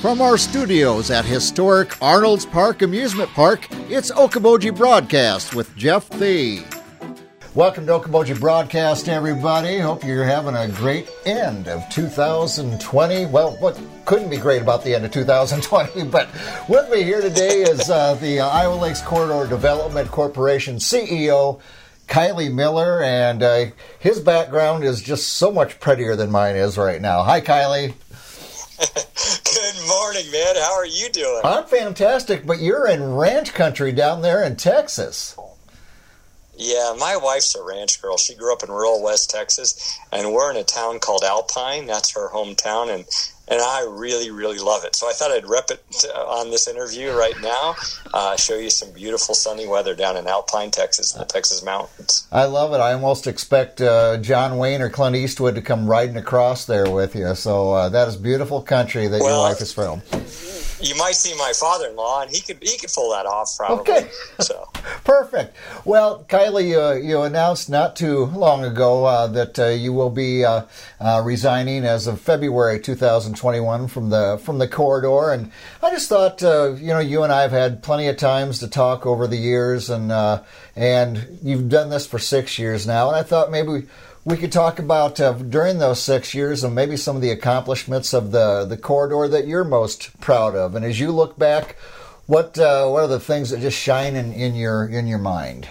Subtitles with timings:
[0.00, 6.62] From our studios at historic Arnold's Park Amusement Park, it's Okoboji Broadcast with Jeff Thee.
[7.56, 9.78] Welcome to Okoboji Broadcast, everybody.
[9.78, 13.26] Hope you're having a great end of 2020.
[13.26, 16.04] Well, what couldn't be great about the end of 2020?
[16.12, 16.28] But
[16.68, 21.60] with me here today is uh, the uh, Iowa Lakes Corridor Development Corporation CEO,
[22.06, 23.64] Kiley Miller, and uh,
[23.98, 27.24] his background is just so much prettier than mine is right now.
[27.24, 27.94] Hi, Kiley.
[30.08, 30.56] Morning, man.
[30.56, 31.42] How are you doing?
[31.44, 35.36] I'm fantastic, but you're in ranch country down there in Texas.
[36.58, 38.16] Yeah, my wife's a ranch girl.
[38.16, 41.86] She grew up in rural West Texas, and we're in a town called Alpine.
[41.86, 43.04] That's her hometown, and
[43.50, 44.94] and I really, really love it.
[44.94, 47.76] So I thought I'd rep it uh, on this interview right now.
[48.12, 52.26] Uh, show you some beautiful sunny weather down in Alpine, Texas, in the Texas mountains.
[52.30, 52.78] I love it.
[52.78, 57.14] I almost expect uh, John Wayne or Clint Eastwood to come riding across there with
[57.14, 57.34] you.
[57.36, 60.02] So uh, that is beautiful country that well, your wife is from
[60.80, 63.80] you might see my father-in-law, and he could he could pull that off probably.
[63.80, 64.68] Okay, so
[65.04, 65.56] perfect.
[65.84, 70.44] Well, Kiley, uh, you announced not too long ago uh, that uh, you will be
[70.44, 70.66] uh,
[71.00, 75.50] uh, resigning as of February 2021 from the from the corridor, and
[75.82, 78.68] I just thought uh, you know you and I have had plenty of times to
[78.68, 80.12] talk over the years, and
[80.76, 83.68] and you've done this for six years now, and I thought maybe.
[83.68, 83.86] We,
[84.28, 88.12] we could talk about uh, during those six years and maybe some of the accomplishments
[88.12, 90.74] of the, the corridor that you're most proud of.
[90.74, 91.76] And as you look back,
[92.26, 95.66] what uh, what are the things that just shine in, in your in your mind?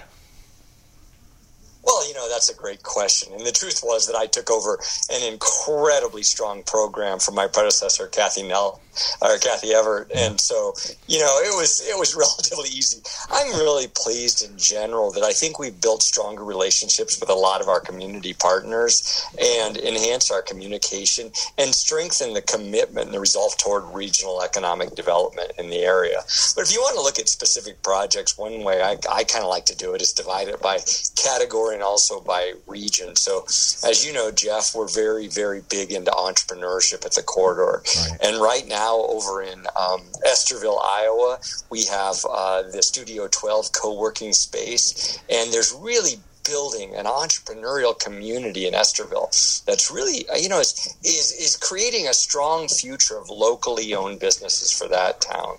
[2.17, 3.31] Know, that's a great question.
[3.33, 4.79] And the truth was that I took over
[5.11, 8.81] an incredibly strong program from my predecessor, Kathy Nell
[9.21, 10.11] or Kathy Everett.
[10.15, 10.73] And so,
[11.07, 13.01] you know, it was it was relatively easy.
[13.29, 17.61] I'm really pleased in general that I think we've built stronger relationships with a lot
[17.61, 23.57] of our community partners and enhanced our communication and strengthened the commitment and the resolve
[23.57, 26.17] toward regional economic development in the area.
[26.55, 29.49] But if you want to look at specific projects, one way I, I kind of
[29.49, 30.79] like to do it is divide it by
[31.15, 33.15] category and also by region.
[33.15, 37.83] So, as you know, Jeff, we're very, very big into entrepreneurship at the corridor.
[37.83, 38.17] Right.
[38.23, 43.99] And right now, over in um, Estherville, Iowa, we have uh, the Studio 12 co
[43.99, 45.19] working space.
[45.29, 51.33] And there's really building an entrepreneurial community in Estherville that's really, you know, is, is,
[51.33, 55.57] is creating a strong future of locally owned businesses for that town.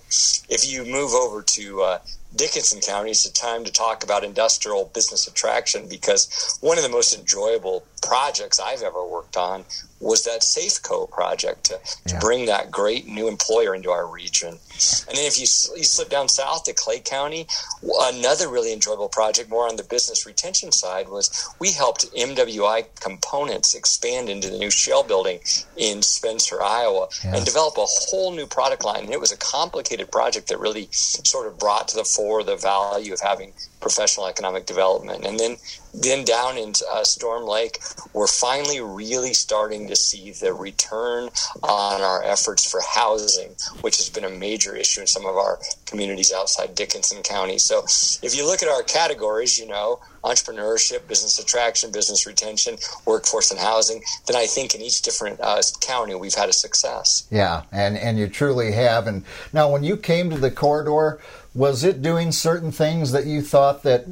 [0.49, 1.99] If you move over to uh,
[2.35, 6.89] Dickinson County, it's a time to talk about industrial business attraction because one of the
[6.89, 9.65] most enjoyable projects I've ever worked on
[9.99, 11.73] was that Safeco project to,
[12.07, 12.19] to yeah.
[12.19, 14.47] bring that great new employer into our region.
[14.47, 15.43] And then if you,
[15.75, 17.47] you slip down south to Clay County,
[17.83, 23.75] another really enjoyable project, more on the business retention side, was we helped MWI Components
[23.75, 25.39] expand into the new shell building
[25.75, 27.35] in Spencer, Iowa, yeah.
[27.35, 29.03] and develop a whole new product line.
[29.03, 32.57] And it was a complicated project that really sort of brought to the fore the
[32.57, 35.25] value of having professional economic development.
[35.25, 35.55] And then
[35.93, 37.79] then down in uh, Storm Lake,
[38.13, 41.29] we're finally really starting to see the return
[41.63, 45.57] on our efforts for housing, which has been a major issue in some of our
[45.85, 47.57] communities outside Dickinson County.
[47.57, 47.85] So
[48.21, 53.59] if you look at our categories, you know, entrepreneurship, business attraction, business retention, workforce and
[53.59, 57.27] housing, then I think in each different uh, county we've had a success.
[57.31, 59.07] Yeah, and, and you truly have.
[59.07, 61.19] And now when you came to the corridor,
[61.53, 64.05] was it doing certain things that you thought that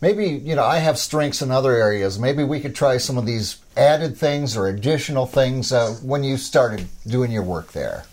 [0.00, 2.18] maybe you know I have strengths in other areas.
[2.18, 6.36] Maybe we could try some of these added things or additional things uh, when you
[6.36, 8.04] started doing your work there.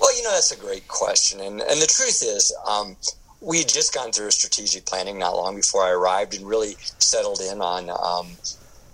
[0.00, 2.54] Well, you know that's a great question, and and the truth is.
[2.66, 2.96] Um,
[3.40, 6.74] we had just gone through a strategic planning not long before I arrived and really
[6.98, 8.36] settled in on um,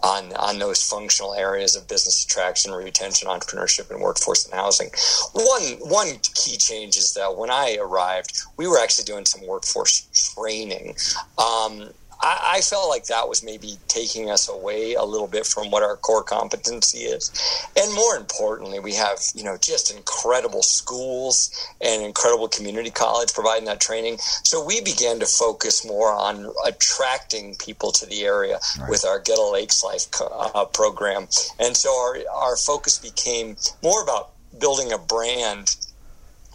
[0.04, 4.90] on, on those functional areas of business attraction, retention, entrepreneurship, and workforce and housing.
[5.32, 10.34] One, one key change is that when I arrived, we were actually doing some workforce
[10.36, 10.96] training.
[11.38, 11.90] Um,
[12.24, 15.82] I, I, felt like that was maybe taking us away a little bit from what
[15.82, 17.30] our core competency is.
[17.76, 21.50] And more importantly, we have, you know, just incredible schools
[21.82, 24.16] and incredible community college providing that training.
[24.18, 28.88] So we began to focus more on attracting people to the area right.
[28.88, 31.28] with our Get a Lakes Life uh, program.
[31.58, 35.76] And so our, our focus became more about building a brand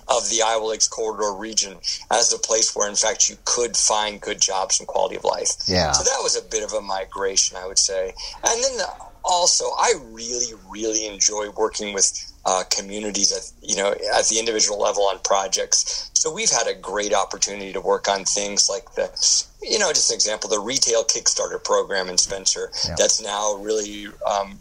[0.09, 1.77] of the Iowa Lakes corridor region
[2.11, 5.51] as a place where, in fact, you could find good jobs and quality of life.
[5.67, 5.91] Yeah.
[5.91, 8.13] So that was a bit of a migration, I would say.
[8.43, 8.87] And then the,
[9.29, 12.11] also, I really, really enjoy working with
[12.45, 16.09] uh, communities at you know at the individual level on projects.
[16.13, 19.05] So we've had a great opportunity to work on things like the
[19.61, 22.95] you know just an example the retail Kickstarter program in Spencer yeah.
[22.97, 24.57] that's now really um,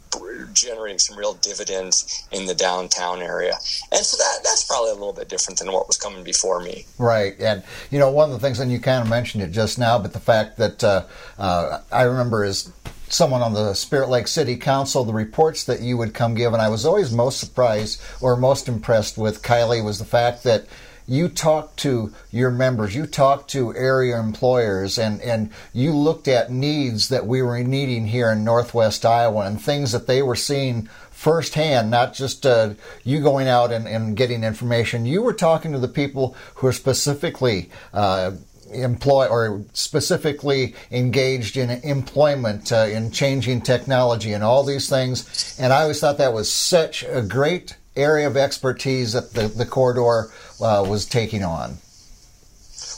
[0.53, 3.55] generating some real dividends in the downtown area,
[3.93, 6.85] and so that that's probably a little bit different than what was coming before me.
[6.99, 9.79] Right, and you know one of the things, and you kind of mentioned it just
[9.79, 11.05] now, but the fact that uh,
[11.38, 12.70] uh, I remember is
[13.12, 16.62] someone on the Spirit Lake City Council, the reports that you would come give, and
[16.62, 20.66] I was always most surprised or most impressed with Kiley was the fact that
[21.08, 26.52] you talked to your members, you talked to area employers, and, and you looked at
[26.52, 30.87] needs that we were needing here in Northwest Iowa and things that they were seeing
[31.10, 32.75] firsthand, not just uh,
[33.05, 35.06] you going out and, and getting information.
[35.06, 38.32] You were talking to the people who are specifically uh,
[38.73, 45.56] employ or specifically engaged in employment, uh, in changing technology, and all these things.
[45.61, 49.67] And I always thought that was such a great area of expertise that the, the
[49.67, 50.31] corridor
[50.61, 51.79] uh, was taking on.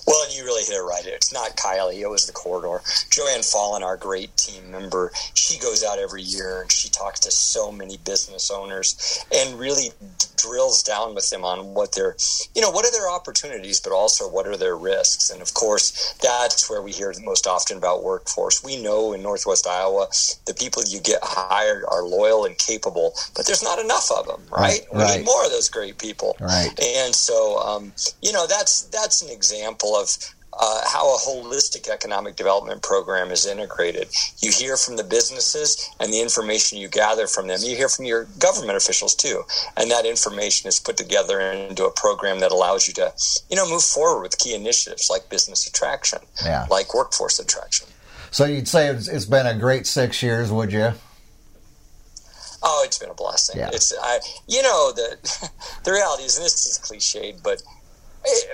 [0.07, 1.07] Well, and you really hit it right.
[1.07, 2.01] It's not Kiley.
[2.01, 2.83] It was the corridor.
[3.11, 7.31] Joanne Fallon, our great team member, she goes out every year and she talks to
[7.31, 9.91] so many business owners and really
[10.43, 12.17] drills down with them on what their,
[12.55, 15.31] you know, what are their opportunities, but also what are their risks.
[15.31, 18.63] And of course, that's where we hear most often about workforce.
[18.63, 20.09] We know in Northwest Iowa,
[20.47, 24.43] the people you get hired are loyal and capable, but there's not enough of them,
[24.51, 24.61] right?
[24.61, 25.19] right we right.
[25.19, 26.37] need more of those great people.
[26.41, 26.71] Right.
[26.81, 30.09] And so, um, you know, that's that's an example of
[30.59, 34.09] uh, how a holistic economic development program is integrated.
[34.41, 37.61] You hear from the businesses and the information you gather from them.
[37.63, 39.43] You hear from your government officials too,
[39.77, 43.13] and that information is put together into a program that allows you to,
[43.49, 46.67] you know, move forward with key initiatives like business attraction, yeah.
[46.71, 47.87] like workforce attraction.
[48.31, 50.93] So you'd say it's been a great six years, would you?
[52.63, 53.59] Oh, it's been a blessing.
[53.59, 53.71] Yeah.
[53.73, 55.17] It's I, you know, the
[55.85, 57.63] the reality is, and this is cliched, but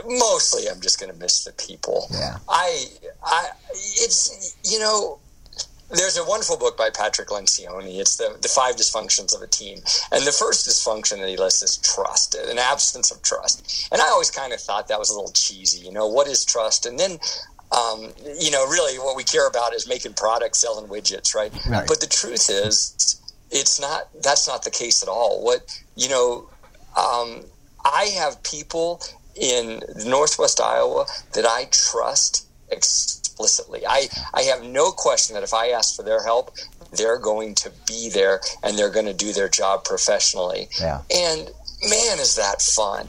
[0.07, 2.07] mostly I'm just going to miss the people.
[2.11, 2.37] Yeah.
[2.49, 2.87] I,
[3.25, 5.19] I, it's, you know,
[5.91, 8.01] there's a wonderful book by Patrick Lencioni.
[8.01, 9.79] It's the, the five dysfunctions of a team.
[10.11, 13.89] And the first dysfunction that he lists is trust, an absence of trust.
[13.93, 15.87] And I always kind of thought that was a little cheesy.
[15.87, 16.87] You know, what is trust?
[16.87, 17.19] And then
[17.73, 21.53] um, you know, really what we care about is making products, selling widgets, right?
[21.69, 21.87] right?
[21.87, 23.21] But the truth is,
[23.51, 24.09] it's not.
[24.23, 25.43] That's not the case at all.
[25.43, 26.49] What you know,
[26.97, 27.45] um,
[27.85, 29.03] I have people
[29.37, 33.87] in Northwest Iowa that I trust explicitly.
[33.87, 36.57] I, I have no question that if I ask for their help,
[36.93, 40.69] they're going to be there and they're going to do their job professionally.
[40.81, 41.03] Yeah.
[41.15, 41.51] And
[41.83, 43.07] man, is that fun!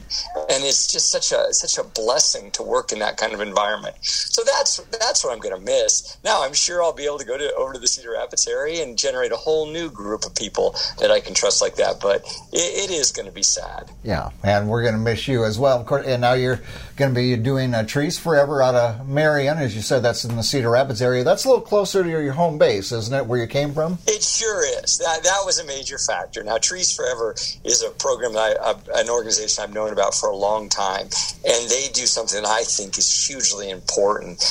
[0.49, 3.95] And it's just such a such a blessing to work in that kind of environment.
[4.01, 6.17] So that's that's what I'm going to miss.
[6.23, 8.83] Now I'm sure I'll be able to go to over to the Cedar Rapids area
[8.83, 11.99] and generate a whole new group of people that I can trust like that.
[12.01, 12.21] But
[12.53, 13.91] it, it is going to be sad.
[14.03, 15.79] Yeah, and we're going to miss you as well.
[15.79, 16.61] Of course, and now you're
[16.97, 20.01] going to be doing uh, Trees Forever out of Marion, as you said.
[20.01, 21.23] That's in the Cedar Rapids area.
[21.23, 23.25] That's a little closer to your, home base, isn't it?
[23.25, 23.99] Where you came from?
[24.07, 24.97] It sure is.
[24.97, 26.43] That that was a major factor.
[26.43, 27.33] Now Trees Forever
[27.63, 31.05] is a program that I, an organization I've known about for a long time,
[31.47, 34.43] and they do something I think is hugely important.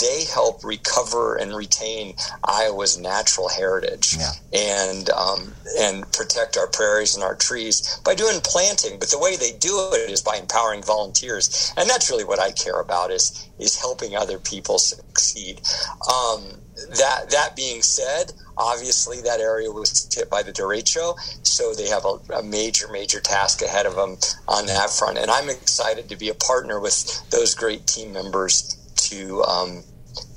[0.00, 2.14] They help recover and retain
[2.44, 4.32] Iowa's natural heritage yeah.
[4.52, 8.98] and um, and protect our prairies and our trees by doing planting.
[8.98, 12.52] But the way they do it is by empowering volunteers, and that's really what I
[12.52, 15.60] care about is is helping other people succeed.
[16.12, 16.60] Um,
[16.98, 22.04] that that being said, obviously that area was hit by the derecho, so they have
[22.04, 24.16] a, a, major, major task ahead of them
[24.48, 25.18] on that front.
[25.18, 29.82] And I'm excited to be a partner with those great team members to um,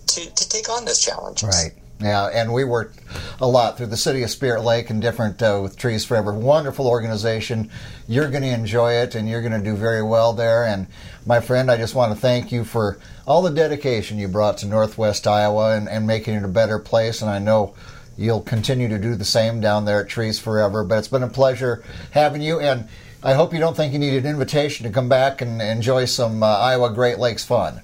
[0.08, 1.44] to, to take on this challenge.
[1.44, 1.72] Right.
[2.00, 3.00] Yeah, and we worked
[3.40, 6.34] a lot through the city of Spirit Lake and different uh, with Trees Forever.
[6.34, 7.70] Wonderful organization.
[8.08, 10.66] You're going to enjoy it, and you're going to do very well there.
[10.66, 10.88] And
[11.26, 14.66] my friend, I just want to thank you for all the dedication you brought to
[14.66, 17.22] Northwest Iowa and, and making it a better place.
[17.22, 17.74] And I know
[18.18, 20.84] you'll continue to do the same down there at Trees Forever.
[20.84, 22.90] But it's been a pleasure having you, and
[23.24, 26.44] I hope you don't think you need an invitation to come back and enjoy some
[26.44, 27.82] uh, Iowa Great Lakes fun.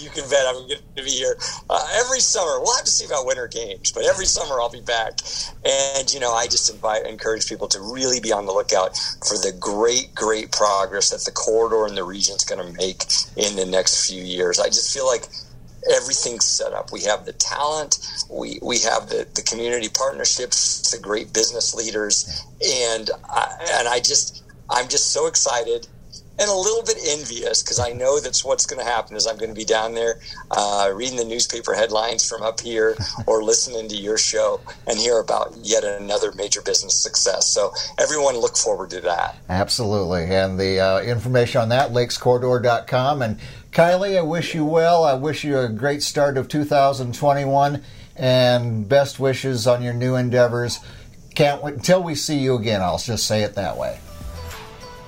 [0.00, 1.36] You can bet I'm going to be here
[1.68, 2.60] uh, every summer.
[2.60, 5.20] We'll have to see about winter games, but every summer I'll be back.
[5.64, 8.96] And you know, I just invite, encourage people to really be on the lookout
[9.28, 13.02] for the great, great progress that the corridor and the region is going to make
[13.36, 14.58] in the next few years.
[14.58, 15.28] I just feel like
[15.94, 16.92] everything's set up.
[16.92, 17.98] We have the talent,
[18.30, 23.98] we we have the, the community partnerships, the great business leaders, and I, and I
[23.98, 25.86] just I'm just so excited
[26.38, 29.36] and a little bit envious because I know that's what's going to happen is I'm
[29.36, 30.20] going to be down there
[30.50, 32.96] uh, reading the newspaper headlines from up here
[33.26, 37.46] or listening to your show and hear about yet another major business success.
[37.46, 39.36] So everyone look forward to that.
[39.48, 40.24] Absolutely.
[40.24, 43.22] And the uh, information on that, lakescorridor.com.
[43.22, 43.38] And
[43.72, 45.04] Kiley, I wish you well.
[45.04, 47.82] I wish you a great start of 2021
[48.16, 50.80] and best wishes on your new endeavors.
[51.34, 52.80] Can't wait until we see you again.
[52.82, 54.00] I'll just say it that way.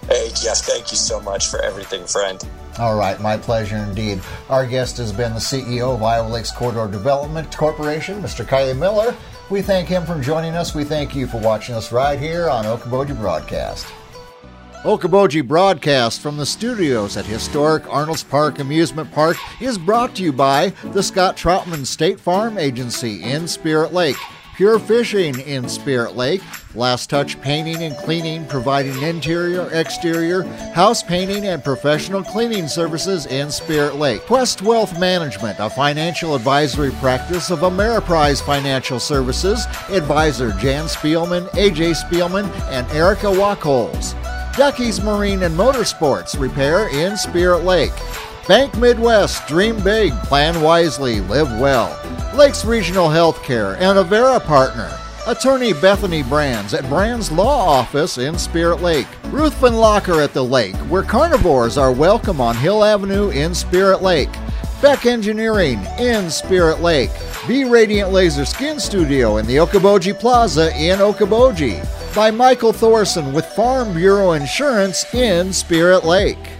[0.08, 2.42] Hey, Jeff, thank you so much for everything, friend.
[2.78, 4.20] All right, my pleasure indeed.
[4.48, 8.44] Our guest has been the CEO of Iowa Lakes Corridor Development Corporation, Mr.
[8.44, 9.14] Kiley Miller.
[9.50, 10.74] We thank him for joining us.
[10.74, 13.86] We thank you for watching us right here on Okoboji Broadcast.
[14.82, 20.32] Okoboji Broadcast from the studios at historic Arnold's Park Amusement Park is brought to you
[20.32, 24.16] by the Scott Troutman State Farm Agency in Spirit Lake.
[24.62, 26.40] Pure Fishing in Spirit Lake,
[26.76, 33.50] Last Touch Painting and Cleaning, providing interior, exterior, house painting, and professional cleaning services in
[33.50, 34.20] Spirit Lake.
[34.20, 42.00] Quest Wealth Management, a financial advisory practice of Ameriprise Financial Services, advisor Jan Spielman, AJ
[42.00, 44.14] Spielman, and Erica Wachholz.
[44.56, 47.90] Ducky's Marine and Motorsports Repair in Spirit Lake.
[48.46, 51.98] Bank Midwest, dream big, plan wisely, live well.
[52.34, 54.90] Lakes Regional Healthcare and Avera Partner.
[55.26, 59.06] Attorney Bethany Brands at Brands Law Office in Spirit Lake.
[59.26, 64.30] Ruthven Locker at the lake, where carnivores are welcome on Hill Avenue in Spirit Lake.
[64.80, 67.10] Beck Engineering in Spirit Lake.
[67.46, 71.86] B Radiant Laser Skin Studio in the Okoboji Plaza in Okoboji.
[72.14, 76.51] By Michael Thorson with Farm Bureau Insurance in Spirit Lake.